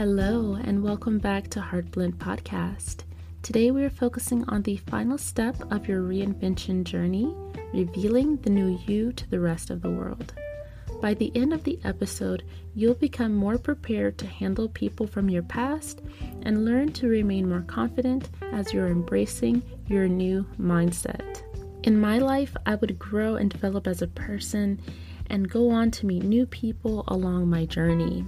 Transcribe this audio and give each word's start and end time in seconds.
Hello, 0.00 0.54
and 0.54 0.82
welcome 0.82 1.18
back 1.18 1.48
to 1.48 1.60
Heartblend 1.60 2.14
Podcast. 2.14 3.04
Today 3.42 3.70
we 3.70 3.84
are 3.84 3.90
focusing 3.90 4.48
on 4.48 4.62
the 4.62 4.78
final 4.78 5.18
step 5.18 5.54
of 5.70 5.86
your 5.86 6.00
reinvention 6.00 6.84
journey, 6.84 7.34
revealing 7.74 8.38
the 8.38 8.48
new 8.48 8.78
you 8.86 9.12
to 9.12 9.28
the 9.28 9.40
rest 9.40 9.68
of 9.68 9.82
the 9.82 9.90
world. 9.90 10.32
By 11.02 11.12
the 11.12 11.30
end 11.34 11.52
of 11.52 11.64
the 11.64 11.78
episode, 11.84 12.44
you'll 12.74 12.94
become 12.94 13.34
more 13.34 13.58
prepared 13.58 14.16
to 14.16 14.26
handle 14.26 14.70
people 14.70 15.06
from 15.06 15.28
your 15.28 15.42
past 15.42 16.00
and 16.44 16.64
learn 16.64 16.94
to 16.94 17.06
remain 17.06 17.46
more 17.46 17.66
confident 17.66 18.30
as 18.52 18.72
you're 18.72 18.88
embracing 18.88 19.62
your 19.86 20.08
new 20.08 20.46
mindset. 20.58 21.42
In 21.82 22.00
my 22.00 22.16
life, 22.16 22.56
I 22.64 22.76
would 22.76 22.98
grow 22.98 23.36
and 23.36 23.50
develop 23.50 23.86
as 23.86 24.00
a 24.00 24.06
person 24.06 24.80
and 25.26 25.50
go 25.50 25.68
on 25.68 25.90
to 25.90 26.06
meet 26.06 26.22
new 26.22 26.46
people 26.46 27.04
along 27.06 27.50
my 27.50 27.66
journey. 27.66 28.24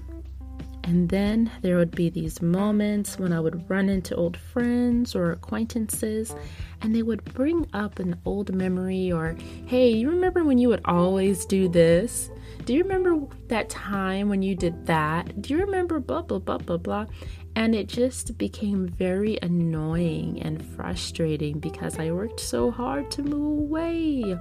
And 0.84 1.08
then 1.08 1.50
there 1.62 1.76
would 1.76 1.92
be 1.92 2.10
these 2.10 2.42
moments 2.42 3.18
when 3.18 3.32
I 3.32 3.40
would 3.40 3.68
run 3.70 3.88
into 3.88 4.16
old 4.16 4.36
friends 4.36 5.14
or 5.14 5.30
acquaintances 5.30 6.34
and 6.80 6.94
they 6.94 7.02
would 7.02 7.24
bring 7.34 7.66
up 7.72 7.98
an 7.98 8.20
old 8.24 8.52
memory 8.54 9.12
or, 9.12 9.36
hey, 9.66 9.90
you 9.90 10.10
remember 10.10 10.44
when 10.44 10.58
you 10.58 10.68
would 10.68 10.82
always 10.84 11.46
do 11.46 11.68
this? 11.68 12.30
Do 12.64 12.74
you 12.74 12.82
remember 12.82 13.26
that 13.48 13.70
time 13.70 14.28
when 14.28 14.42
you 14.42 14.54
did 14.54 14.86
that? 14.86 15.40
Do 15.40 15.54
you 15.54 15.60
remember 15.60 16.00
blah, 16.00 16.22
blah, 16.22 16.40
blah, 16.40 16.58
blah, 16.58 16.76
blah? 16.76 17.06
And 17.54 17.74
it 17.74 17.86
just 17.86 18.36
became 18.38 18.88
very 18.88 19.38
annoying 19.42 20.40
and 20.42 20.64
frustrating 20.64 21.60
because 21.60 21.98
I 21.98 22.10
worked 22.10 22.40
so 22.40 22.70
hard 22.70 23.10
to 23.12 23.22
move 23.22 23.68
away 23.68 24.36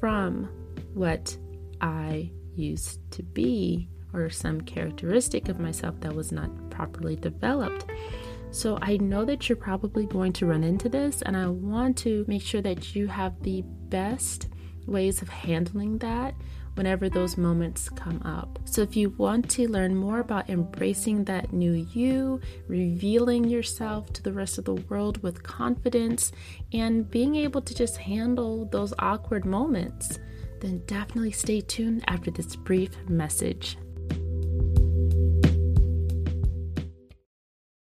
from 0.00 0.48
what 0.94 1.36
I 1.80 2.30
used 2.54 3.10
to 3.12 3.22
be 3.22 3.88
or 4.16 4.30
some 4.30 4.60
characteristic 4.62 5.48
of 5.48 5.60
myself 5.60 6.00
that 6.00 6.14
was 6.14 6.32
not 6.32 6.50
properly 6.70 7.16
developed. 7.16 7.86
So 8.50 8.78
I 8.80 8.96
know 8.96 9.24
that 9.24 9.48
you're 9.48 9.56
probably 9.56 10.06
going 10.06 10.32
to 10.34 10.46
run 10.46 10.64
into 10.64 10.88
this, 10.88 11.22
and 11.22 11.36
I 11.36 11.46
want 11.48 11.98
to 11.98 12.24
make 12.26 12.42
sure 12.42 12.62
that 12.62 12.94
you 12.94 13.06
have 13.06 13.42
the 13.42 13.62
best 13.62 14.48
ways 14.86 15.20
of 15.20 15.28
handling 15.28 15.98
that 15.98 16.34
whenever 16.76 17.08
those 17.08 17.36
moments 17.36 17.88
come 17.88 18.20
up. 18.22 18.58
So, 18.64 18.82
if 18.82 18.96
you 18.96 19.10
want 19.10 19.50
to 19.50 19.68
learn 19.68 19.96
more 19.96 20.20
about 20.20 20.48
embracing 20.48 21.24
that 21.24 21.52
new 21.52 21.72
you, 21.72 22.40
revealing 22.68 23.44
yourself 23.44 24.12
to 24.12 24.22
the 24.22 24.32
rest 24.32 24.58
of 24.58 24.64
the 24.64 24.74
world 24.74 25.22
with 25.22 25.42
confidence, 25.42 26.32
and 26.72 27.10
being 27.10 27.34
able 27.34 27.62
to 27.62 27.74
just 27.74 27.96
handle 27.96 28.66
those 28.66 28.94
awkward 28.98 29.44
moments, 29.44 30.18
then 30.60 30.82
definitely 30.86 31.32
stay 31.32 31.60
tuned 31.60 32.04
after 32.06 32.30
this 32.30 32.56
brief 32.56 32.90
message. 33.08 33.76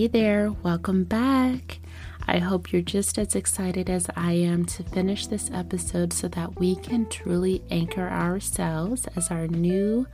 Hey 0.00 0.06
there, 0.06 0.50
welcome 0.50 1.04
back. 1.04 1.78
I 2.26 2.38
hope 2.38 2.72
you're 2.72 2.80
just 2.80 3.18
as 3.18 3.34
excited 3.34 3.90
as 3.90 4.06
I 4.16 4.32
am 4.32 4.64
to 4.64 4.82
finish 4.82 5.26
this 5.26 5.50
episode 5.52 6.14
so 6.14 6.26
that 6.28 6.58
we 6.58 6.76
can 6.76 7.06
truly 7.10 7.62
anchor 7.70 8.08
ourselves 8.08 9.06
as 9.14 9.30
our 9.30 9.46
new 9.46 10.06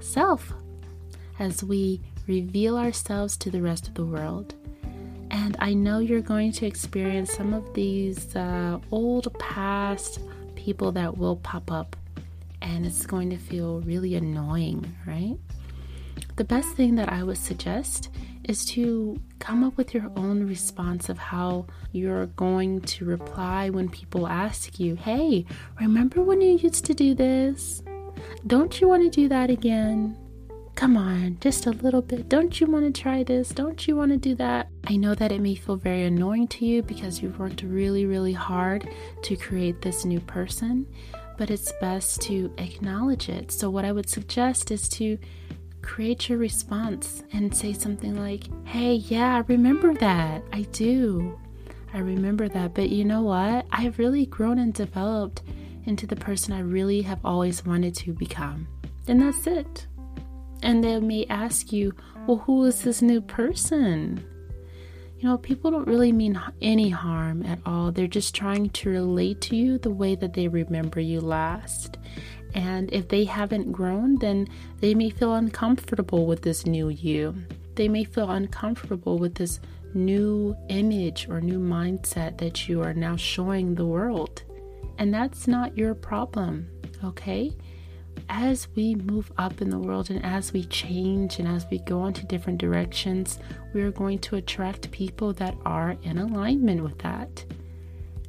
self 0.00 0.52
as 1.38 1.62
we 1.62 2.00
reveal 2.26 2.76
ourselves 2.76 3.36
to 3.36 3.52
the 3.52 3.62
rest 3.62 3.86
of 3.86 3.94
the 3.94 4.04
world. 4.04 4.56
And 5.30 5.56
I 5.60 5.74
know 5.74 6.00
you're 6.00 6.22
going 6.22 6.50
to 6.54 6.66
experience 6.66 7.32
some 7.32 7.54
of 7.54 7.72
these 7.72 8.34
uh, 8.34 8.80
old 8.90 9.32
past 9.38 10.18
people 10.56 10.90
that 10.90 11.16
will 11.16 11.36
pop 11.36 11.70
up, 11.70 11.94
and 12.62 12.84
it's 12.84 13.06
going 13.06 13.30
to 13.30 13.36
feel 13.36 13.80
really 13.82 14.16
annoying, 14.16 14.92
right? 15.06 15.36
The 16.40 16.44
best 16.44 16.74
thing 16.74 16.94
that 16.94 17.12
I 17.12 17.22
would 17.22 17.36
suggest 17.36 18.08
is 18.44 18.64
to 18.72 19.20
come 19.40 19.62
up 19.62 19.76
with 19.76 19.92
your 19.92 20.10
own 20.16 20.48
response 20.48 21.10
of 21.10 21.18
how 21.18 21.66
you're 21.92 22.28
going 22.28 22.80
to 22.80 23.04
reply 23.04 23.68
when 23.68 23.90
people 23.90 24.26
ask 24.26 24.80
you, 24.80 24.96
Hey, 24.96 25.44
remember 25.78 26.22
when 26.22 26.40
you 26.40 26.56
used 26.56 26.86
to 26.86 26.94
do 26.94 27.14
this? 27.14 27.82
Don't 28.46 28.80
you 28.80 28.88
want 28.88 29.02
to 29.02 29.10
do 29.10 29.28
that 29.28 29.50
again? 29.50 30.16
Come 30.76 30.96
on, 30.96 31.36
just 31.42 31.66
a 31.66 31.72
little 31.72 32.00
bit. 32.00 32.30
Don't 32.30 32.58
you 32.58 32.66
want 32.66 32.86
to 32.86 33.02
try 33.02 33.22
this? 33.22 33.50
Don't 33.50 33.86
you 33.86 33.94
want 33.94 34.12
to 34.12 34.16
do 34.16 34.34
that? 34.36 34.70
I 34.86 34.96
know 34.96 35.14
that 35.14 35.32
it 35.32 35.42
may 35.42 35.56
feel 35.56 35.76
very 35.76 36.04
annoying 36.04 36.48
to 36.48 36.64
you 36.64 36.82
because 36.82 37.20
you've 37.20 37.38
worked 37.38 37.60
really, 37.60 38.06
really 38.06 38.32
hard 38.32 38.88
to 39.24 39.36
create 39.36 39.82
this 39.82 40.06
new 40.06 40.20
person, 40.20 40.86
but 41.36 41.50
it's 41.50 41.70
best 41.82 42.22
to 42.22 42.50
acknowledge 42.56 43.28
it. 43.28 43.52
So, 43.52 43.68
what 43.68 43.84
I 43.84 43.92
would 43.92 44.08
suggest 44.08 44.70
is 44.70 44.88
to 44.90 45.18
create 45.82 46.28
your 46.28 46.38
response 46.38 47.22
and 47.32 47.54
say 47.54 47.72
something 47.72 48.18
like, 48.18 48.44
Hey, 48.64 48.94
yeah, 48.94 49.36
I 49.36 49.38
remember 49.48 49.94
that. 49.94 50.42
I 50.52 50.62
do. 50.72 51.38
I 51.92 51.98
remember 51.98 52.48
that. 52.48 52.74
But 52.74 52.90
you 52.90 53.04
know 53.04 53.22
what? 53.22 53.66
I've 53.70 53.98
really 53.98 54.26
grown 54.26 54.58
and 54.58 54.72
developed 54.72 55.42
into 55.84 56.06
the 56.06 56.16
person 56.16 56.52
I 56.52 56.60
really 56.60 57.02
have 57.02 57.20
always 57.24 57.64
wanted 57.64 57.94
to 57.96 58.12
become. 58.12 58.68
And 59.08 59.22
that's 59.22 59.46
it. 59.46 59.86
And 60.62 60.84
they 60.84 61.00
may 61.00 61.26
ask 61.28 61.72
you, 61.72 61.94
Well, 62.26 62.38
who 62.38 62.64
is 62.64 62.82
this 62.82 63.02
new 63.02 63.20
person? 63.20 64.24
You 65.18 65.28
know, 65.28 65.36
people 65.36 65.70
don't 65.70 65.86
really 65.86 66.12
mean 66.12 66.40
any 66.62 66.88
harm 66.88 67.44
at 67.44 67.58
all. 67.66 67.92
They're 67.92 68.06
just 68.06 68.34
trying 68.34 68.70
to 68.70 68.88
relate 68.88 69.42
to 69.42 69.56
you 69.56 69.76
the 69.76 69.90
way 69.90 70.14
that 70.14 70.32
they 70.32 70.48
remember 70.48 70.98
you 70.98 71.20
last. 71.20 71.98
And 72.54 72.92
if 72.92 73.08
they 73.08 73.24
haven't 73.24 73.72
grown, 73.72 74.16
then 74.16 74.48
they 74.80 74.94
may 74.94 75.10
feel 75.10 75.34
uncomfortable 75.34 76.26
with 76.26 76.42
this 76.42 76.66
new 76.66 76.88
you. 76.88 77.34
They 77.76 77.88
may 77.88 78.04
feel 78.04 78.30
uncomfortable 78.30 79.18
with 79.18 79.36
this 79.36 79.60
new 79.94 80.56
image 80.68 81.28
or 81.28 81.40
new 81.40 81.58
mindset 81.58 82.38
that 82.38 82.68
you 82.68 82.82
are 82.82 82.94
now 82.94 83.16
showing 83.16 83.74
the 83.74 83.86
world. 83.86 84.42
And 84.98 85.14
that's 85.14 85.46
not 85.46 85.76
your 85.76 85.94
problem, 85.94 86.68
okay? 87.02 87.52
As 88.28 88.68
we 88.74 88.94
move 88.94 89.32
up 89.38 89.60
in 89.62 89.70
the 89.70 89.78
world 89.78 90.10
and 90.10 90.24
as 90.24 90.52
we 90.52 90.64
change 90.64 91.38
and 91.38 91.48
as 91.48 91.66
we 91.70 91.78
go 91.78 92.06
into 92.06 92.26
different 92.26 92.58
directions, 92.58 93.38
we 93.72 93.82
are 93.82 93.90
going 93.90 94.18
to 94.20 94.36
attract 94.36 94.90
people 94.90 95.32
that 95.34 95.56
are 95.64 95.96
in 96.02 96.18
alignment 96.18 96.82
with 96.82 96.98
that. 96.98 97.44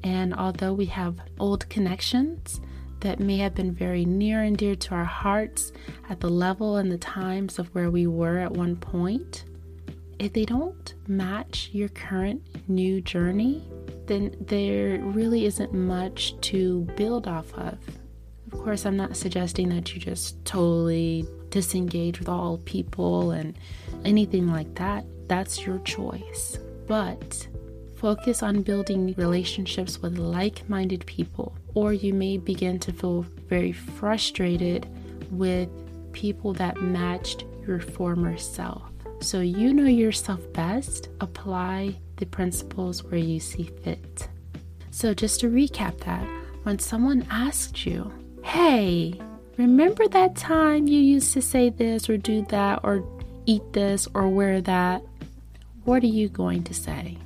And 0.04 0.34
although 0.34 0.74
we 0.74 0.86
have 0.86 1.20
old 1.40 1.68
connections, 1.70 2.62
that 3.02 3.20
may 3.20 3.38
have 3.38 3.54
been 3.54 3.74
very 3.74 4.06
near 4.06 4.42
and 4.44 4.58
dear 4.58 4.76
to 4.76 4.96
our 4.96 5.06
hearts 5.06 5.72
at 6.10 6.20
the 6.20 6.30
level 6.30 6.78
and 6.78 6.92
the 6.92 6.98
times 6.98 7.60
of 7.60 7.68
where 7.76 7.90
we 7.90 8.08
were 8.08 8.38
at 8.40 8.52
one 8.52 8.76
point, 8.76 9.44
if 10.20 10.34
they 10.34 10.46
don't 10.46 10.94
match 11.08 11.70
your 11.72 11.90
current 11.90 12.42
new 12.70 13.02
journey, 13.02 13.68
then 14.06 14.36
there 14.40 15.00
really 15.00 15.46
isn't 15.46 15.74
much 15.74 16.40
to 16.42 16.82
build 16.96 17.28
off 17.28 17.54
of. 17.56 17.78
Of 18.52 18.60
course, 18.60 18.86
I'm 18.86 18.98
not 18.98 19.18
suggesting 19.18 19.70
that 19.70 19.94
you 19.94 20.00
just 20.00 20.44
totally 20.46 21.26
disengage 21.50 22.20
with 22.20 22.30
all 22.30 22.58
people 22.60 23.32
and 23.32 23.58
anything 24.06 24.48
like 24.48 24.76
that. 24.76 25.06
That's 25.28 25.66
your 25.66 25.80
choice. 25.80 26.60
But 26.88 27.48
focus 27.96 28.44
on 28.44 28.62
building 28.62 29.14
relationships 29.18 30.02
with 30.02 30.18
like 30.18 30.68
minded 30.70 31.06
people 31.06 31.56
or 31.74 31.94
you 31.94 32.14
may 32.14 32.38
begin 32.38 32.80
to 32.80 32.92
feel 32.92 33.26
very 33.48 33.72
frustrated 33.72 34.88
with 35.32 35.70
people 36.14 36.54
that 36.54 36.82
matched 36.82 37.46
your 37.66 37.80
former 37.80 38.38
self. 38.38 38.84
So, 39.22 39.40
you 39.40 39.74
know 39.74 39.86
yourself 39.86 40.42
best, 40.54 41.10
apply 41.22 41.96
the 42.18 42.26
principles 42.26 43.04
where 43.04 43.20
you 43.20 43.40
see 43.40 43.70
fit. 43.84 44.28
So, 44.90 45.14
just 45.14 45.40
to 45.42 45.48
recap 45.48 46.00
that, 46.00 46.28
when 46.64 46.80
someone 46.80 47.28
asked 47.30 47.86
you, 47.86 48.12
Hey, 48.44 49.20
remember 49.58 50.08
that 50.08 50.36
time 50.36 50.88
you 50.88 51.00
used 51.00 51.34
to 51.34 51.42
say 51.42 51.70
this 51.70 52.10
or 52.10 52.18
do 52.18 52.46
that 52.50 52.80
or 52.84 53.04
eat 53.46 53.62
this 53.74 54.08
or 54.14 54.28
wear 54.28 54.60
that? 54.62 55.04
What 55.84 56.04
are 56.04 56.08
you 56.08 56.28
going 56.28 56.64
to 56.64 56.74
say? 56.74 57.18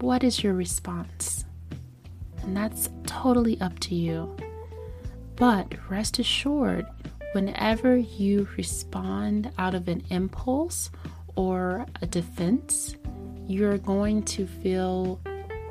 What 0.00 0.22
is 0.22 0.42
your 0.44 0.54
response? 0.54 1.44
And 2.48 2.56
that's 2.56 2.88
totally 3.04 3.60
up 3.60 3.78
to 3.78 3.94
you. 3.94 4.34
But 5.36 5.74
rest 5.90 6.18
assured, 6.18 6.86
whenever 7.32 7.98
you 7.98 8.48
respond 8.56 9.52
out 9.58 9.74
of 9.74 9.86
an 9.86 10.02
impulse 10.08 10.90
or 11.36 11.84
a 12.00 12.06
defense, 12.06 12.96
you're 13.46 13.76
going 13.76 14.22
to 14.22 14.46
feel 14.46 15.20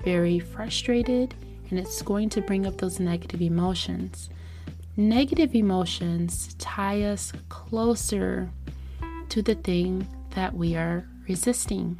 very 0.03 0.37
frustrated 0.37 1.33
and 1.71 1.79
it's 1.79 2.03
going 2.03 2.29
to 2.29 2.41
bring 2.41 2.67
up 2.67 2.77
those 2.77 2.99
negative 2.99 3.41
emotions. 3.41 4.29
Negative 4.95 5.55
emotions 5.55 6.53
tie 6.59 7.01
us 7.01 7.33
closer 7.49 8.51
to 9.29 9.41
the 9.41 9.55
thing 9.55 10.07
that 10.35 10.53
we 10.53 10.75
are 10.75 11.07
resisting. 11.27 11.99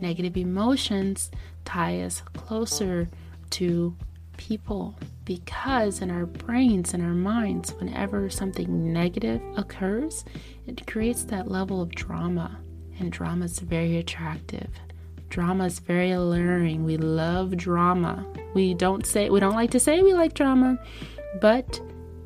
Negative 0.00 0.36
emotions 0.36 1.30
tie 1.64 2.00
us 2.00 2.22
closer 2.34 3.08
to 3.50 3.96
people 4.36 4.94
because 5.24 6.00
in 6.00 6.10
our 6.10 6.24
brains 6.24 6.94
and 6.94 7.02
our 7.02 7.12
minds, 7.12 7.74
whenever 7.74 8.30
something 8.30 8.92
negative 8.92 9.42
occurs, 9.56 10.24
it 10.66 10.86
creates 10.86 11.24
that 11.24 11.50
level 11.50 11.82
of 11.82 11.90
drama. 11.90 12.58
And 12.98 13.12
drama 13.12 13.44
is 13.44 13.58
very 13.58 13.98
attractive. 13.98 14.70
Drama 15.28 15.66
is 15.66 15.78
very 15.78 16.12
alluring. 16.12 16.84
We 16.84 16.96
love 16.96 17.56
drama. 17.56 18.26
We 18.54 18.74
don't 18.74 19.04
say 19.04 19.28
we 19.28 19.40
don't 19.40 19.54
like 19.54 19.70
to 19.72 19.80
say 19.80 20.00
we 20.00 20.14
like 20.14 20.34
drama, 20.34 20.78
but 21.40 21.80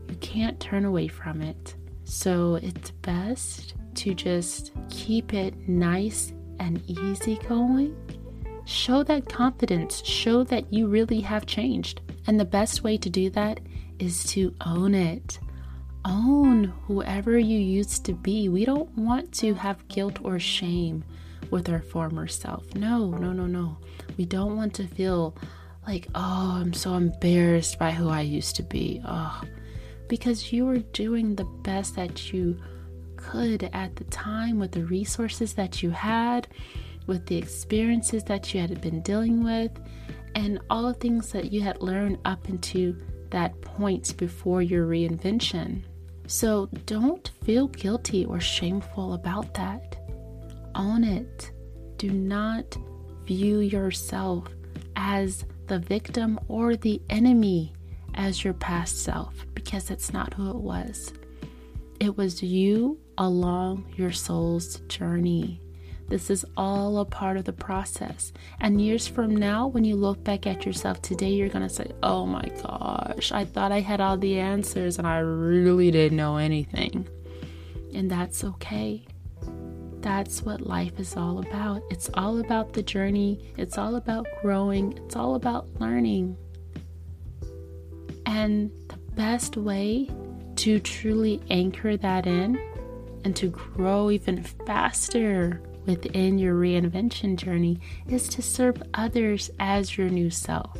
you 0.08 0.16
can't 0.20 0.60
turn 0.60 0.84
away 0.84 1.08
from 1.08 1.42
it. 1.42 1.74
So 2.04 2.54
it's 2.62 2.90
best 2.90 3.74
to 3.96 4.14
just 4.14 4.72
keep 4.88 5.34
it 5.34 5.68
nice 5.68 6.32
and 6.60 6.82
easy 6.88 7.36
going. 7.48 7.96
Show 8.64 9.02
that 9.04 9.28
confidence, 9.28 10.04
show 10.04 10.44
that 10.44 10.72
you 10.72 10.86
really 10.86 11.20
have 11.20 11.46
changed. 11.46 12.00
And 12.26 12.38
the 12.38 12.44
best 12.44 12.84
way 12.84 12.96
to 12.98 13.10
do 13.10 13.30
that 13.30 13.60
is 13.98 14.24
to 14.32 14.54
own 14.64 14.94
it. 14.94 15.38
Own 16.04 16.64
whoever 16.86 17.38
you 17.38 17.58
used 17.58 18.04
to 18.06 18.12
be. 18.12 18.48
We 18.48 18.64
don't 18.64 18.90
want 18.96 19.32
to 19.34 19.54
have 19.54 19.86
guilt 19.88 20.18
or 20.22 20.38
shame 20.38 21.04
with 21.50 21.68
our 21.68 21.82
former 21.82 22.26
self. 22.26 22.74
No, 22.74 23.10
no, 23.10 23.32
no, 23.32 23.46
no. 23.46 23.76
We 24.16 24.24
don't 24.24 24.56
want 24.56 24.74
to 24.74 24.86
feel 24.86 25.36
like, 25.86 26.08
oh, 26.14 26.58
I'm 26.60 26.72
so 26.72 26.94
embarrassed 26.94 27.78
by 27.78 27.90
who 27.90 28.08
I 28.08 28.22
used 28.22 28.56
to 28.56 28.62
be. 28.62 29.00
Oh, 29.04 29.42
because 30.08 30.52
you 30.52 30.66
were 30.66 30.78
doing 30.78 31.34
the 31.34 31.44
best 31.44 31.96
that 31.96 32.32
you 32.32 32.60
could 33.16 33.70
at 33.72 33.96
the 33.96 34.04
time 34.04 34.58
with 34.58 34.72
the 34.72 34.84
resources 34.84 35.54
that 35.54 35.82
you 35.82 35.90
had, 35.90 36.48
with 37.06 37.26
the 37.26 37.36
experiences 37.36 38.24
that 38.24 38.52
you 38.52 38.60
had 38.60 38.80
been 38.80 39.02
dealing 39.02 39.42
with, 39.44 39.70
and 40.34 40.60
all 40.70 40.84
the 40.84 40.94
things 40.94 41.30
that 41.32 41.52
you 41.52 41.60
had 41.60 41.82
learned 41.82 42.18
up 42.24 42.48
into 42.48 42.96
that 43.30 43.60
point 43.62 44.16
before 44.16 44.62
your 44.62 44.86
reinvention. 44.86 45.82
So 46.26 46.68
don't 46.86 47.30
feel 47.44 47.68
guilty 47.68 48.24
or 48.24 48.40
shameful 48.40 49.14
about 49.14 49.54
that. 49.54 49.96
Own 50.74 51.04
it. 51.04 51.50
Do 51.96 52.10
not 52.10 52.76
view 53.24 53.58
yourself 53.58 54.48
as 54.96 55.44
the 55.66 55.78
victim 55.78 56.38
or 56.48 56.76
the 56.76 57.00
enemy 57.10 57.72
as 58.14 58.44
your 58.44 58.54
past 58.54 59.02
self 59.04 59.46
because 59.54 59.90
it's 59.90 60.12
not 60.12 60.34
who 60.34 60.50
it 60.50 60.56
was. 60.56 61.12
It 62.00 62.16
was 62.16 62.42
you 62.42 62.98
along 63.16 63.86
your 63.96 64.12
soul's 64.12 64.80
journey. 64.88 65.61
This 66.12 66.28
is 66.28 66.44
all 66.58 66.98
a 66.98 67.06
part 67.06 67.38
of 67.38 67.46
the 67.46 67.54
process. 67.54 68.34
And 68.60 68.82
years 68.82 69.08
from 69.08 69.34
now, 69.34 69.68
when 69.68 69.82
you 69.82 69.96
look 69.96 70.22
back 70.22 70.46
at 70.46 70.66
yourself 70.66 71.00
today, 71.00 71.30
you're 71.30 71.48
going 71.48 71.66
to 71.66 71.74
say, 71.74 71.90
Oh 72.02 72.26
my 72.26 72.50
gosh, 72.62 73.32
I 73.32 73.46
thought 73.46 73.72
I 73.72 73.80
had 73.80 74.02
all 74.02 74.18
the 74.18 74.38
answers 74.38 74.98
and 74.98 75.06
I 75.06 75.20
really 75.20 75.90
didn't 75.90 76.18
know 76.18 76.36
anything. 76.36 77.08
And 77.94 78.10
that's 78.10 78.44
okay. 78.44 79.06
That's 80.02 80.42
what 80.42 80.60
life 80.60 81.00
is 81.00 81.16
all 81.16 81.38
about. 81.38 81.80
It's 81.88 82.10
all 82.12 82.40
about 82.40 82.74
the 82.74 82.82
journey, 82.82 83.50
it's 83.56 83.78
all 83.78 83.96
about 83.96 84.26
growing, 84.42 84.92
it's 84.98 85.16
all 85.16 85.34
about 85.34 85.66
learning. 85.80 86.36
And 88.26 88.70
the 88.88 88.98
best 89.14 89.56
way 89.56 90.10
to 90.56 90.78
truly 90.78 91.40
anchor 91.48 91.96
that 91.96 92.26
in 92.26 92.60
and 93.24 93.34
to 93.36 93.46
grow 93.48 94.10
even 94.10 94.42
faster 94.42 95.62
within 95.86 96.38
your 96.38 96.54
reinvention 96.54 97.36
journey 97.36 97.80
is 98.08 98.28
to 98.28 98.42
serve 98.42 98.82
others 98.94 99.50
as 99.58 99.96
your 99.96 100.08
new 100.08 100.30
self. 100.30 100.78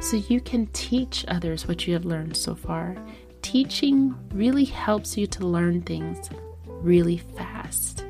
So 0.00 0.16
you 0.16 0.40
can 0.40 0.66
teach 0.68 1.24
others 1.28 1.66
what 1.66 1.86
you 1.86 1.94
have 1.94 2.04
learned 2.04 2.36
so 2.36 2.54
far. 2.54 2.96
Teaching 3.42 4.14
really 4.32 4.64
helps 4.64 5.16
you 5.16 5.26
to 5.28 5.46
learn 5.46 5.82
things 5.82 6.30
really 6.66 7.18
fast. 7.18 8.04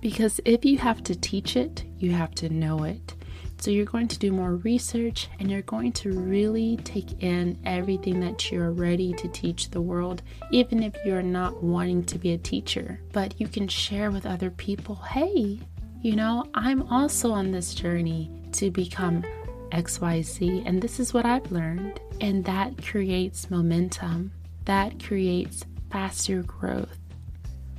Because 0.00 0.40
if 0.44 0.64
you 0.64 0.78
have 0.78 1.02
to 1.04 1.16
teach 1.16 1.56
it, 1.56 1.84
you 1.98 2.12
have 2.12 2.34
to 2.36 2.48
know 2.48 2.84
it. 2.84 3.14
So 3.60 3.72
you're 3.72 3.84
going 3.84 4.06
to 4.08 4.18
do 4.18 4.30
more 4.30 4.54
research 4.56 5.28
and 5.40 5.50
you're 5.50 5.62
going 5.62 5.92
to 5.92 6.12
really 6.12 6.76
take 6.84 7.22
in 7.22 7.58
everything 7.64 8.20
that 8.20 8.52
you're 8.52 8.70
ready 8.70 9.12
to 9.14 9.28
teach 9.28 9.70
the 9.70 9.80
world, 9.80 10.22
even 10.52 10.82
if 10.82 10.94
you're 11.04 11.22
not 11.22 11.60
wanting 11.62 12.04
to 12.04 12.18
be 12.18 12.32
a 12.32 12.38
teacher. 12.38 13.00
But 13.12 13.40
you 13.40 13.48
can 13.48 13.66
share 13.66 14.12
with 14.12 14.26
other 14.26 14.50
people 14.50 14.94
hey, 14.94 15.58
you 16.02 16.14
know, 16.14 16.44
I'm 16.54 16.82
also 16.84 17.32
on 17.32 17.50
this 17.50 17.74
journey 17.74 18.30
to 18.52 18.70
become 18.70 19.24
XYZ, 19.72 20.62
and 20.64 20.80
this 20.80 21.00
is 21.00 21.12
what 21.12 21.26
I've 21.26 21.50
learned. 21.50 22.00
And 22.20 22.44
that 22.44 22.80
creates 22.84 23.50
momentum, 23.50 24.30
that 24.66 25.02
creates 25.02 25.64
faster 25.90 26.42
growth. 26.42 26.96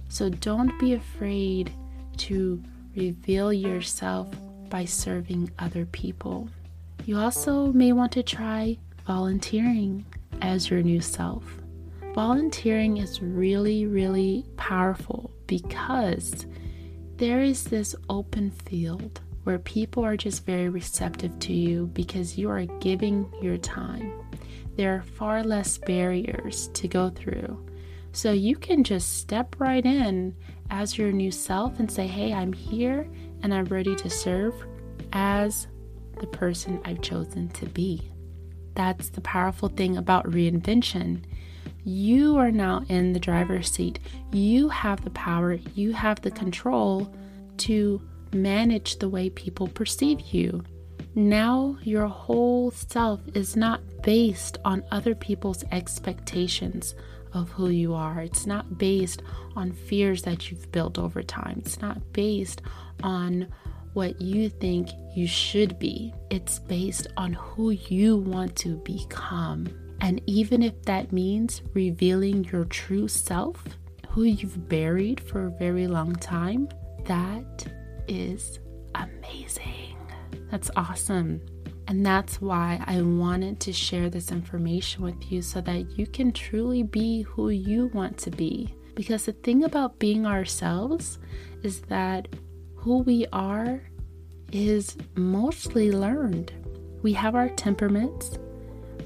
So 0.10 0.30
don't 0.30 0.78
be 0.78 0.94
afraid 0.94 1.72
to 2.18 2.62
reveal 2.96 3.54
yourself 3.54 4.28
by 4.70 4.86
serving 4.86 5.52
other 5.60 5.86
people. 5.88 6.50
You 7.06 7.18
also 7.18 7.72
may 7.74 7.92
want 7.92 8.12
to 8.14 8.24
try 8.24 8.78
volunteering 9.06 10.06
as 10.42 10.70
your 10.70 10.84
new 10.84 11.02
self. 11.02 11.44
Volunteering 12.14 12.98
is 12.98 13.22
really, 13.22 13.86
really 13.86 14.46
powerful 14.58 15.32
because 15.48 16.46
there 17.18 17.42
is 17.42 17.64
this 17.64 17.96
open 18.10 18.52
field 18.52 19.22
where 19.44 19.60
people 19.60 20.06
are 20.06 20.18
just 20.18 20.46
very 20.46 20.70
receptive 20.70 21.38
to 21.40 21.54
you 21.54 21.88
because 21.88 22.38
you 22.38 22.50
are 22.50 22.66
giving 22.80 23.32
your 23.42 23.58
time. 23.58 24.12
There 24.76 24.96
are 24.96 25.02
far 25.02 25.44
less 25.44 25.78
barriers 25.78 26.70
to 26.74 26.88
go 26.88 27.10
through. 27.10 27.66
So 28.12 28.32
you 28.32 28.56
can 28.56 28.84
just 28.84 29.18
step 29.18 29.56
right 29.60 29.86
in 29.86 30.36
as 30.70 30.98
your 30.98 31.12
new 31.12 31.32
self 31.32 31.80
and 31.80 31.92
say, 31.92 32.08
Hey, 32.08 32.34
I'm 32.34 32.54
here 32.54 33.10
and 33.44 33.54
I'm 33.54 33.66
ready 33.66 33.96
to 33.96 34.10
serve 34.10 34.54
as 35.14 35.68
the 36.20 36.28
person 36.28 36.82
I've 36.86 37.02
chosen 37.02 37.50
to 37.50 37.66
be. 37.66 38.12
That's 38.76 39.10
the 39.10 39.22
powerful 39.22 39.70
thing 39.70 39.98
about 39.98 40.26
reinvention. 40.26 41.24
You 41.84 42.38
are 42.38 42.52
now 42.52 42.84
in 42.90 43.14
the 43.14 43.20
driver's 43.20 43.72
seat. 43.72 44.00
You 44.32 44.70
have 44.70 45.04
the 45.04 45.10
power, 45.12 45.54
you 45.74 45.94
have 45.94 46.22
the 46.22 46.32
control 46.32 47.14
to 47.58 48.02
manage 48.34 49.00
the 49.00 49.10
way 49.10 49.30
people 49.30 49.68
perceive 49.68 50.22
you. 50.22 50.64
Now, 51.16 51.78
your 51.82 52.08
whole 52.08 52.72
self 52.72 53.22
is 53.34 53.56
not 53.56 53.82
based 54.04 54.58
on 54.64 54.84
other 54.92 55.16
people's 55.16 55.64
expectations 55.72 56.96
of 57.34 57.50
who 57.52 57.70
you 57.70 57.94
are. 57.94 58.22
It's 58.22 58.46
not 58.46 58.78
based 58.78 59.22
on 59.56 59.72
fears 59.72 60.24
that 60.24 60.50
you've 60.50 60.72
built 60.72 60.98
over 60.98 61.22
time. 61.22 61.62
It's 61.66 61.82
not 61.82 62.14
based 62.14 62.62
on 63.04 63.48
what 63.94 64.22
you 64.22 64.50
think 64.50 64.90
you 65.16 65.28
should 65.28 65.80
be. 65.80 66.14
It's 66.30 66.60
based 66.60 67.08
on 67.18 67.34
who 67.34 67.72
you 67.72 68.18
want 68.18 68.56
to 68.58 68.78
become. 68.78 69.68
And 70.02 70.22
even 70.26 70.64
if 70.64 70.82
that 70.84 71.12
means 71.12 71.62
revealing 71.74 72.46
your 72.46 72.66
true 72.66 73.08
self, 73.08 73.64
who 74.10 74.24
you've 74.24 74.70
buried 74.70 75.20
for 75.20 75.48
a 75.48 75.52
very 75.52 75.88
long 75.88 76.16
time, 76.16 76.70
that 77.06 77.68
is 78.08 78.60
amazing. 78.96 79.98
That's 80.50 80.72
awesome. 80.76 81.42
And 81.90 82.06
that's 82.06 82.40
why 82.40 82.84
I 82.86 83.02
wanted 83.02 83.60
to 83.62 83.74
share 83.74 84.12
this 84.12 84.32
information 84.32 85.04
with 85.04 85.32
you 85.32 85.42
so 85.42 85.60
that 85.62 85.98
you 85.98 86.06
can 86.06 86.32
truly 86.32 86.84
be 86.84 87.24
who 87.24 87.50
you 87.50 87.88
want 87.88 88.20
to 88.20 88.30
be. 88.30 88.76
Because 88.94 89.26
the 89.26 89.32
thing 89.32 89.64
about 89.64 89.98
being 89.98 90.28
ourselves 90.28 91.18
is 91.64 91.82
that 91.82 92.28
who 92.76 93.00
we 93.00 93.26
are 93.34 93.82
is 94.52 94.98
mostly 95.16 95.92
learned. 95.92 96.54
We 97.02 97.14
have 97.14 97.34
our 97.34 97.50
temperaments, 97.50 98.38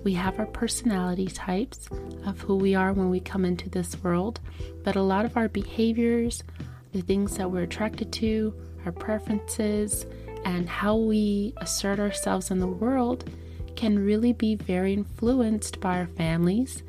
we 0.03 0.13
have 0.15 0.37
our 0.37 0.47
personality 0.47 1.27
types 1.27 1.87
of 2.25 2.41
who 2.41 2.57
we 2.57 2.75
are 2.75 2.91
when 2.91 3.09
we 3.09 3.21
come 3.21 3.45
into 3.45 3.69
this 3.69 3.95
world, 4.03 4.41
but 4.83 4.97
a 4.97 5.01
lot 5.01 5.23
of 5.23 5.37
our 5.37 5.47
behaviors, 5.47 6.43
the 6.91 7.01
things 7.01 7.37
that 7.37 7.49
we're 7.49 7.61
attracted 7.61 8.11
to, 8.13 8.53
our 8.85 8.91
preferences, 8.91 10.05
and 10.45 10.67
how 10.67 10.95
we 10.95 11.53
assert 11.57 11.99
ourselves 11.99 12.51
in 12.51 12.59
the 12.59 12.67
world 12.67 13.29
can 13.75 13.97
really 13.97 14.33
be 14.33 14.55
very 14.55 14.93
influenced 14.93 15.79
by 15.79 15.99
our 15.99 16.07
families, 16.07 16.83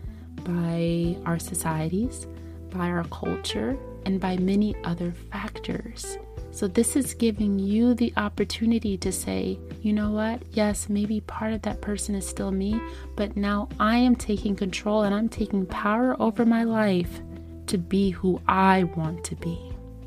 by 0.44 1.16
our 1.24 1.38
societies, 1.38 2.26
by 2.70 2.88
our 2.88 3.04
culture, 3.04 3.76
and 4.04 4.20
by 4.20 4.36
many 4.36 4.74
other 4.84 5.12
factors. 5.30 6.18
So, 6.50 6.68
this 6.68 6.94
is 6.94 7.14
giving 7.14 7.58
you 7.58 7.94
the 7.94 8.12
opportunity 8.16 8.96
to 8.98 9.10
say, 9.10 9.58
you 9.82 9.92
know 9.92 10.12
what? 10.12 10.40
Yes, 10.52 10.88
maybe 10.88 11.20
part 11.22 11.52
of 11.52 11.62
that 11.62 11.80
person 11.80 12.14
is 12.14 12.28
still 12.28 12.52
me, 12.52 12.80
but 13.16 13.36
now 13.36 13.68
I 13.80 13.96
am 13.96 14.14
taking 14.14 14.54
control 14.54 15.02
and 15.02 15.12
I'm 15.12 15.28
taking 15.28 15.66
power 15.66 16.14
over 16.22 16.46
my 16.46 16.62
life 16.62 17.20
to 17.66 17.76
be 17.76 18.10
who 18.10 18.40
I 18.46 18.84
want 18.84 19.24
to 19.24 19.34
be. 19.36 19.58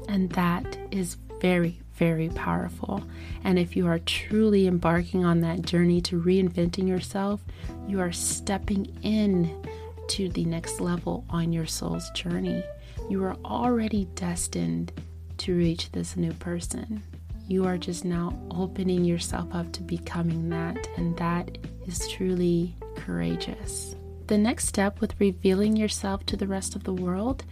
And 0.08 0.30
that 0.32 0.77
is 0.89 1.18
very, 1.42 1.82
very 1.98 2.30
powerful. 2.30 3.04
And 3.44 3.60
if 3.60 3.75
you 3.75 3.88
are 3.88 4.00
truly 4.00 4.68
embarking 4.68 5.25
on 5.25 5.42
that 5.42 5.63
journey 5.63 6.01
to 6.01 6.22
reinventing 6.22 6.88
yourself, 6.88 7.42
you 7.88 8.00
are 8.00 8.12
stepping 8.12 8.98
in 9.04 9.66
to 10.10 10.30
the 10.30 10.46
next 10.46 10.80
level 10.80 11.25
on 11.30 11.51
your 11.51 11.66
soul's 11.66 12.10
journey. 12.12 12.63
You 13.10 13.24
are 13.24 13.36
already 13.44 14.06
destined 14.16 14.92
to 15.39 15.56
reach 15.56 15.92
this 15.92 16.16
new 16.16 16.34
person. 16.34 17.04
You 17.48 17.66
are 17.66 17.77
just 17.77 18.04
now 18.04 18.38
opening 18.51 19.06
yourself 19.06 19.48
up 19.54 19.72
to 19.74 19.84
becoming 19.84 20.50
that, 20.50 20.89
and 20.98 21.16
that 21.18 21.58
is 21.86 22.08
truly 22.10 22.75
courageous. 22.96 23.96
The 24.27 24.38
next 24.38 24.68
step 24.68 25.00
with 25.00 25.20
revealing 25.20 25.77
yourself 25.77 26.25
to 26.25 26.36
the 26.36 26.48
rest 26.48 26.75
of 26.75 26.84
the 26.84 26.94
world 26.94 27.46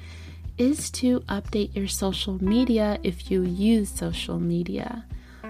is 0.58 0.90
to 0.92 1.20
update 1.22 1.76
your 1.76 1.88
social 1.88 2.44
media 2.44 2.98
if 3.04 3.30
you 3.30 3.44
use 3.44 3.90
social 3.90 4.40
media. 4.40 5.06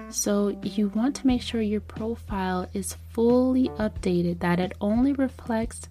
So, 0.08 0.56
you 0.62 0.88
want 0.88 1.16
to 1.16 1.26
make 1.26 1.42
sure 1.42 1.60
your 1.60 1.80
profile 1.80 2.68
is 2.72 2.96
fully 3.10 3.68
updated, 3.70 4.38
that 4.40 4.60
it 4.60 4.72
only 4.80 5.12
reflects 5.14 5.88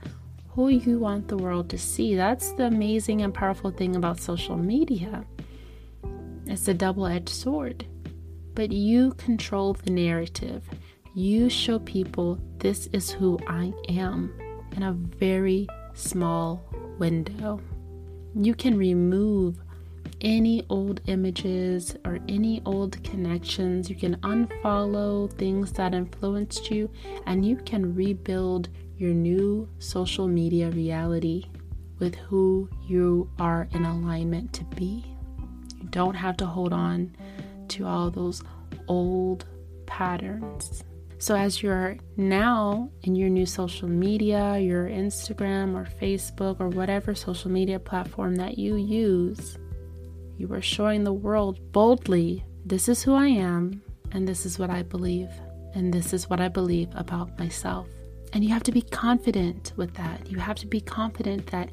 who 0.49 0.69
you 0.69 0.99
want 0.99 1.27
the 1.27 1.37
world 1.37 1.69
to 1.69 1.77
see. 1.77 2.15
That's 2.15 2.53
the 2.53 2.67
amazing 2.67 3.21
and 3.21 3.33
powerful 3.33 3.71
thing 3.71 3.95
about 3.95 4.21
social 4.21 4.55
media. 4.57 5.25
It's 6.45 6.67
a 6.69 6.73
double 6.73 7.07
edged 7.07 7.29
sword, 7.29 7.85
but 8.53 8.71
you 8.71 9.13
control 9.15 9.73
the 9.73 9.91
narrative. 9.91 10.63
You 11.13 11.49
show 11.49 11.79
people 11.79 12.39
this 12.59 12.87
is 12.93 13.09
who 13.11 13.37
I 13.47 13.73
am 13.89 14.33
in 14.75 14.83
a 14.83 14.93
very 14.93 15.67
small 15.93 16.63
window. 16.99 17.59
You 18.37 18.53
can 18.53 18.77
remove 18.77 19.55
any 20.19 20.65
old 20.69 20.99
images 21.05 21.95
or 22.03 22.19
any 22.27 22.61
old 22.65 23.01
connections. 23.01 23.89
You 23.89 23.95
can 23.95 24.15
unfollow 24.17 25.31
things 25.31 25.71
that 25.73 25.93
influenced 25.93 26.69
you, 26.69 26.89
and 27.25 27.45
you 27.45 27.55
can 27.55 27.95
rebuild 27.95 28.67
your 28.97 29.13
new 29.13 29.69
social 29.79 30.27
media 30.27 30.69
reality 30.71 31.45
with 31.99 32.15
who 32.15 32.69
you 32.85 33.29
are 33.39 33.69
in 33.71 33.85
alignment 33.85 34.51
to 34.53 34.65
be. 34.65 35.05
You 35.81 35.87
don't 35.89 36.15
have 36.15 36.35
to 36.37 36.45
hold 36.45 36.73
on 36.73 37.15
to 37.69 37.85
all 37.85 38.11
those 38.11 38.43
old 38.89 39.45
patterns. 39.85 40.83
So, 41.17 41.35
as 41.35 41.63
you're 41.63 41.97
now 42.17 42.89
in 43.03 43.15
your 43.15 43.29
new 43.29 43.45
social 43.45 43.87
media, 43.87 44.57
your 44.59 44.87
Instagram 44.87 45.75
or 45.75 45.87
Facebook 46.01 46.59
or 46.59 46.69
whatever 46.69 47.15
social 47.15 47.49
media 47.49 47.79
platform 47.79 48.35
that 48.35 48.57
you 48.57 48.75
use, 48.75 49.57
you 50.37 50.51
are 50.53 50.61
showing 50.61 51.03
the 51.03 51.13
world 51.13 51.71
boldly 51.71 52.43
this 52.67 52.89
is 52.89 53.03
who 53.03 53.13
I 53.13 53.27
am, 53.27 53.83
and 54.11 54.27
this 54.27 54.43
is 54.43 54.57
what 54.57 54.71
I 54.71 54.81
believe, 54.81 55.29
and 55.75 55.93
this 55.93 56.13
is 56.13 56.27
what 56.31 56.39
I 56.41 56.47
believe 56.47 56.89
about 56.95 57.37
myself. 57.37 57.87
And 58.33 58.43
you 58.43 58.49
have 58.49 58.63
to 58.63 58.71
be 58.71 58.81
confident 58.81 59.71
with 59.75 59.93
that. 59.93 60.29
You 60.29 60.39
have 60.39 60.57
to 60.57 60.65
be 60.65 60.81
confident 60.81 61.45
that 61.47 61.69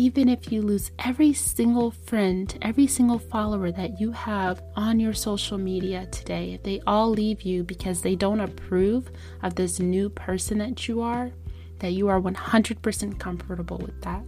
even 0.00 0.30
if 0.30 0.50
you 0.50 0.62
lose 0.62 0.90
every 1.00 1.30
single 1.30 1.90
friend, 1.90 2.56
every 2.62 2.86
single 2.86 3.18
follower 3.18 3.70
that 3.70 4.00
you 4.00 4.10
have 4.12 4.62
on 4.74 4.98
your 4.98 5.12
social 5.12 5.58
media 5.58 6.06
today, 6.06 6.54
if 6.54 6.62
they 6.62 6.80
all 6.86 7.10
leave 7.10 7.42
you 7.42 7.62
because 7.62 8.00
they 8.00 8.14
don't 8.14 8.40
approve 8.40 9.10
of 9.42 9.54
this 9.56 9.78
new 9.78 10.08
person 10.08 10.56
that 10.56 10.88
you 10.88 11.02
are, 11.02 11.30
that 11.80 11.92
you 11.92 12.08
are 12.08 12.18
100% 12.18 13.18
comfortable 13.18 13.76
with 13.76 14.00
that. 14.00 14.24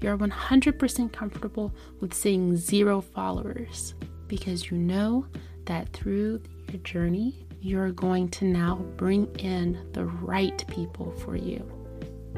You're 0.00 0.16
100% 0.16 1.12
comfortable 1.12 1.70
with 2.00 2.14
seeing 2.14 2.56
zero 2.56 3.02
followers 3.02 3.92
because 4.26 4.70
you 4.70 4.78
know 4.78 5.26
that 5.66 5.92
through 5.92 6.40
your 6.72 6.80
journey, 6.80 7.46
you're 7.60 7.92
going 7.92 8.30
to 8.30 8.46
now 8.46 8.76
bring 8.96 9.26
in 9.36 9.86
the 9.92 10.06
right 10.06 10.64
people 10.66 11.12
for 11.12 11.36
you 11.36 11.62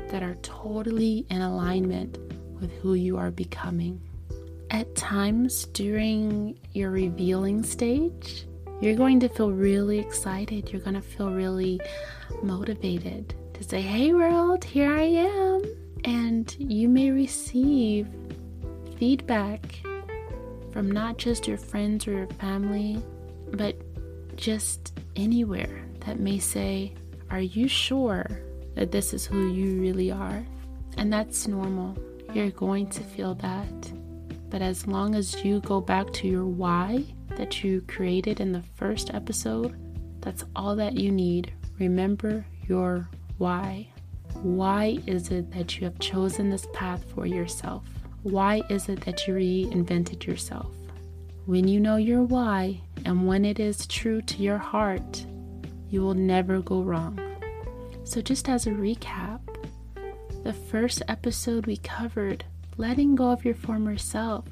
that 0.08 0.24
are 0.24 0.34
totally 0.42 1.24
in 1.30 1.42
alignment 1.42 2.18
with 2.60 2.72
who 2.78 2.94
you 2.94 3.16
are 3.16 3.30
becoming. 3.30 4.00
At 4.70 4.94
times 4.94 5.66
during 5.66 6.58
your 6.72 6.90
revealing 6.90 7.62
stage, 7.64 8.46
you're 8.80 8.96
going 8.96 9.20
to 9.20 9.28
feel 9.28 9.52
really 9.52 9.98
excited. 9.98 10.70
You're 10.70 10.80
going 10.80 10.94
to 10.94 11.02
feel 11.02 11.30
really 11.30 11.80
motivated 12.42 13.34
to 13.54 13.64
say, 13.64 13.80
Hey, 13.80 14.12
world, 14.12 14.64
here 14.64 14.90
I 14.90 15.02
am. 15.02 15.62
And 16.04 16.54
you 16.58 16.88
may 16.88 17.10
receive 17.10 18.08
feedback 18.96 19.80
from 20.72 20.90
not 20.90 21.18
just 21.18 21.46
your 21.46 21.58
friends 21.58 22.06
or 22.06 22.12
your 22.12 22.26
family, 22.28 23.02
but 23.52 23.76
just 24.36 24.98
anywhere 25.16 25.84
that 26.06 26.20
may 26.20 26.38
say, 26.38 26.94
Are 27.30 27.40
you 27.40 27.68
sure 27.68 28.40
that 28.76 28.92
this 28.92 29.12
is 29.12 29.26
who 29.26 29.52
you 29.52 29.80
really 29.80 30.10
are? 30.10 30.46
And 30.96 31.12
that's 31.12 31.46
normal. 31.46 31.98
You're 32.32 32.50
going 32.50 32.88
to 32.90 33.02
feel 33.02 33.34
that. 33.36 33.92
But 34.50 34.62
as 34.62 34.86
long 34.86 35.14
as 35.14 35.44
you 35.44 35.60
go 35.60 35.80
back 35.80 36.12
to 36.14 36.28
your 36.28 36.44
why 36.44 37.04
that 37.36 37.62
you 37.62 37.82
created 37.82 38.40
in 38.40 38.52
the 38.52 38.62
first 38.76 39.14
episode, 39.14 39.76
that's 40.20 40.44
all 40.54 40.76
that 40.76 40.96
you 40.96 41.10
need. 41.10 41.52
Remember 41.78 42.44
your 42.68 43.08
why. 43.38 43.88
Why 44.42 44.98
is 45.06 45.30
it 45.30 45.50
that 45.52 45.78
you 45.78 45.84
have 45.84 45.98
chosen 45.98 46.50
this 46.50 46.66
path 46.72 47.04
for 47.14 47.26
yourself? 47.26 47.84
Why 48.22 48.62
is 48.68 48.88
it 48.88 49.00
that 49.02 49.26
you 49.26 49.34
reinvented 49.34 50.26
yourself? 50.26 50.74
When 51.46 51.66
you 51.66 51.80
know 51.80 51.96
your 51.96 52.22
why 52.22 52.80
and 53.04 53.26
when 53.26 53.44
it 53.44 53.58
is 53.58 53.86
true 53.86 54.20
to 54.22 54.42
your 54.42 54.58
heart, 54.58 55.24
you 55.88 56.02
will 56.02 56.14
never 56.14 56.60
go 56.60 56.82
wrong. 56.82 57.18
So, 58.04 58.20
just 58.20 58.48
as 58.48 58.66
a 58.66 58.70
recap, 58.70 59.29
the 60.42 60.52
first 60.52 61.02
episode 61.06 61.66
we 61.66 61.76
covered 61.76 62.44
letting 62.76 63.14
go 63.14 63.30
of 63.30 63.44
your 63.44 63.54
former 63.54 63.98
self, 63.98 64.46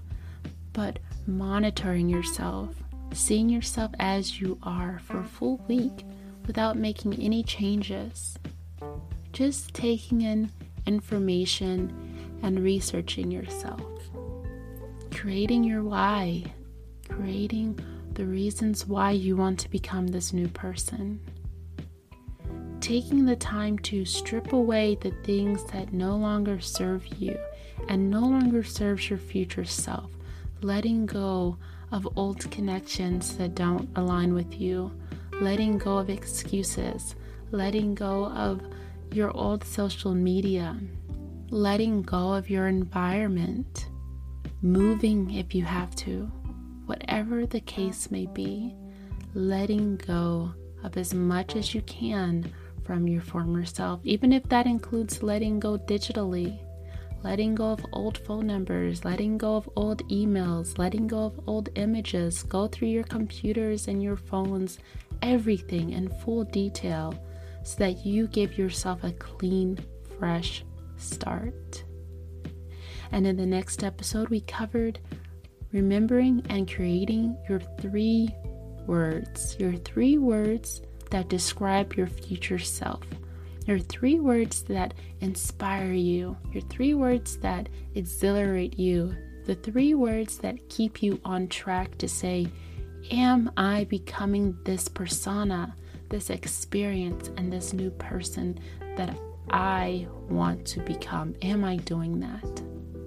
but 0.75 0.99
monitoring 1.27 2.09
yourself, 2.09 2.75
seeing 3.13 3.49
yourself 3.49 3.91
as 3.99 4.41
you 4.41 4.59
are 4.63 5.01
for 5.05 5.21
a 5.21 5.25
full 5.25 5.57
week 5.67 6.05
without 6.47 6.77
making 6.77 7.15
any 7.15 7.43
changes. 7.43 8.39
Just 9.33 9.73
taking 9.73 10.21
in 10.21 10.51
information 10.87 12.39
and 12.43 12.61
researching 12.61 13.31
yourself. 13.31 13.83
Creating 15.11 15.65
your 15.65 15.83
why, 15.83 16.45
creating 17.09 17.79
the 18.13 18.27
reasons 18.27 18.87
why 18.87 19.11
you 19.13 19.37
want 19.37 19.59
to 19.61 19.71
become 19.71 20.09
this 20.09 20.33
new 20.33 20.49
person 20.49 21.21
taking 22.89 23.27
the 23.27 23.37
time 23.37 23.79
to 23.79 24.03
strip 24.03 24.55
away 24.55 24.95
the 25.03 25.11
things 25.23 25.63
that 25.65 25.93
no 25.93 26.17
longer 26.17 26.59
serve 26.59 27.07
you 27.21 27.39
and 27.91 28.09
no 28.09 28.21
longer 28.21 28.65
serves 28.65 29.11
your 29.11 29.19
future 29.19 29.67
self, 29.67 30.11
letting 30.63 31.05
go 31.05 31.59
of 31.93 32.09
old 32.17 32.51
connections 32.51 33.37
that 33.37 33.55
don't 33.55 33.91
align 33.97 34.33
with 34.33 34.59
you, 34.59 34.91
letting 35.43 35.77
go 35.77 35.99
of 35.99 36.09
excuses, 36.09 37.15
letting 37.51 37.95
go 37.95 38.25
of 38.29 38.63
your 39.13 39.37
old 39.37 39.63
social 39.63 40.15
media, 40.15 40.75
letting 41.51 42.01
go 42.01 42.33
of 42.33 42.49
your 42.49 42.69
environment, 42.69 43.91
moving 44.63 45.31
if 45.35 45.55
you 45.55 45.63
have 45.63 45.95
to, 45.95 46.23
whatever 46.87 47.45
the 47.45 47.61
case 47.61 48.11
may 48.11 48.25
be, 48.25 48.75
letting 49.35 49.99
go 49.99 50.51
of 50.83 50.97
as 50.97 51.13
much 51.13 51.55
as 51.55 51.75
you 51.75 51.83
can 51.83 52.51
from 52.89 53.07
your 53.07 53.21
former 53.21 53.67
self, 53.67 54.01
even 54.03 54.33
if 54.33 54.43
that 54.45 54.65
includes 54.65 55.23
letting 55.23 55.61
go 55.61 55.77
digitally, 55.77 56.59
letting 57.23 57.55
go 57.55 57.73
of 57.73 57.85
old 57.93 58.17
phone 58.17 58.47
numbers, 58.47 59.05
letting 59.05 59.37
go 59.37 59.57
of 59.57 59.69
old 59.77 60.03
emails, 60.09 60.79
letting 60.79 61.07
go 61.07 61.27
of 61.27 61.39
old 61.47 61.69
images. 61.75 62.45
Go 62.45 62.67
through 62.67 62.89
your 62.89 63.05
computers 63.05 63.89
and 63.89 64.03
your 64.03 64.17
phones, 64.17 64.79
everything 65.21 65.93
in 65.93 66.09
full 66.09 66.45
detail, 66.45 67.13
so 67.63 67.77
that 67.77 68.07
you 68.07 68.27
give 68.29 68.57
yourself 68.57 69.05
a 69.05 69.13
clean, 69.13 69.79
fresh 70.19 70.65
start. 70.97 71.85
And 73.13 73.27
in 73.27 73.37
the 73.37 73.45
next 73.45 73.85
episode, 73.85 74.31
we 74.31 74.41
covered 74.41 74.99
remembering 75.73 76.43
and 76.49 76.67
creating 76.67 77.37
your 77.51 77.61
three 77.83 78.35
words, 78.87 79.57
your 79.59 79.75
three 79.77 80.17
words 80.17 80.81
that 81.11 81.29
describe 81.29 81.95
your 81.95 82.07
future 82.07 82.59
self. 82.59 83.03
your 83.67 83.79
three 83.79 84.19
words 84.19 84.63
that 84.63 84.95
inspire 85.21 85.93
you, 85.93 86.35
your 86.53 86.63
three 86.63 86.95
words 86.95 87.37
that 87.37 87.69
exhilarate 87.95 88.79
you, 88.79 89.15
the 89.45 89.55
three 89.57 89.93
words 89.93 90.39
that 90.39 90.69
keep 90.71 91.03
you 91.03 91.21
on 91.25 91.49
track 91.49 91.97
to 91.99 92.09
say, 92.09 92.47
Am 93.11 93.51
I 93.57 93.85
becoming 93.85 94.57
this 94.65 94.89
persona, 94.89 95.75
this 96.09 96.31
experience, 96.31 97.31
and 97.37 97.53
this 97.53 97.73
new 97.73 97.91
person 97.91 98.59
that 98.97 99.17
I 99.51 100.07
want 100.29 100.67
to 100.69 100.81
become? 100.81 101.35
Am 101.43 101.65
I 101.65 101.77
doing 101.77 102.21
that? 102.21 102.63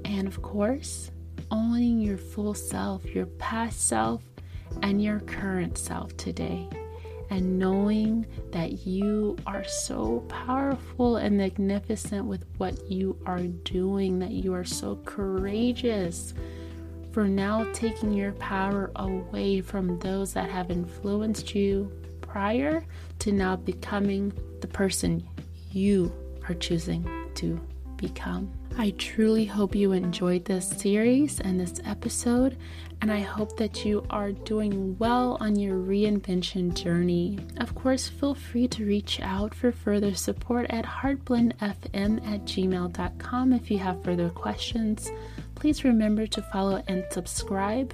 And 0.06 0.28
of 0.28 0.42
course, 0.42 1.12
owning 1.52 2.02
your 2.02 2.18
full 2.18 2.54
self, 2.54 3.06
your 3.06 3.28
past 3.28 3.88
self, 3.88 4.24
and 4.82 5.04
your 5.04 5.20
current 5.22 5.78
self 5.78 6.16
today. 6.18 6.68
And 7.32 7.58
knowing 7.58 8.26
that 8.52 8.86
you 8.86 9.38
are 9.48 9.64
so 9.64 10.20
powerful 10.28 11.16
and 11.16 11.38
magnificent 11.38 12.26
with 12.26 12.46
what 12.58 12.92
you 12.92 13.18
are 13.26 13.40
doing, 13.42 14.20
that 14.20 14.32
you 14.32 14.54
are 14.54 14.66
so 14.66 14.98
courageous 15.06 16.34
for 17.12 17.28
now 17.28 17.66
taking 17.74 18.14
your 18.14 18.34
power 18.34 18.92
away 18.98 19.62
from 19.62 19.98
those 20.00 20.34
that 20.34 20.50
have 20.50 20.72
influenced 20.72 21.56
you 21.56 21.92
prior 22.20 22.86
to 23.20 23.32
now 23.32 23.56
becoming 23.56 24.32
the 24.60 24.68
person 24.68 25.26
you 25.72 26.14
are 26.48 26.56
choosing 26.56 27.10
to 27.36 27.60
become. 27.98 28.52
I 28.78 28.92
truly 28.98 29.46
hope 29.46 29.76
you 29.76 29.92
enjoyed 29.92 30.46
this 30.46 30.68
series 30.68 31.40
and 31.40 31.60
this 31.60 31.80
episode, 31.86 32.58
and 33.02 33.12
I 33.12 33.20
hope 33.20 33.58
that 33.58 33.86
you 33.86 34.06
are 34.10 34.32
doing 34.32 34.98
well 34.98 35.38
on 35.40 35.56
your 35.58 35.78
reinvention 35.78 36.74
journey. 36.74 37.38
Of 37.58 37.76
course, 37.76 38.08
feel 38.08 38.34
free 38.34 38.68
to 38.70 38.86
reach 38.86 39.20
out 39.22 39.54
for 39.54 39.72
further 39.72 40.16
support 40.16 40.68
at 40.70 40.86
heartblendfm 40.86 41.62
at 41.62 42.46
gmail.com 42.46 43.54
if 43.54 43.70
you 43.70 43.78
have 43.78 44.04
further 44.04 44.30
questions. 44.30 45.12
Please 45.56 45.84
remember 45.84 46.26
to 46.28 46.42
follow 46.42 46.82
and 46.88 47.06
subscribe. 47.12 47.94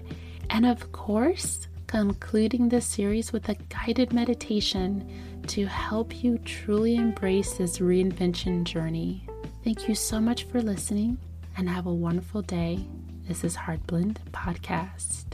And 0.50 0.66
of 0.66 0.92
course, 0.94 1.68
concluding 1.88 2.70
this 2.70 2.86
series 2.86 3.34
with 3.34 3.50
a 3.50 3.56
guided 3.70 4.14
meditation 4.14 5.10
to 5.48 5.66
help 5.66 6.24
you 6.24 6.38
truly 6.40 6.96
embrace 6.96 7.56
this 7.56 7.80
reinvention 7.80 8.64
journey. 8.64 9.27
Thank 9.68 9.90
you 9.90 9.96
so 9.96 10.22
much 10.22 10.46
for 10.46 10.62
listening 10.62 11.18
and 11.58 11.68
have 11.68 11.88
a 11.88 11.94
wonderful 11.94 12.42
day. 12.42 12.88
This 13.28 13.44
is 13.44 13.58
Heartblend 13.58 14.16
Podcast. 14.32 15.26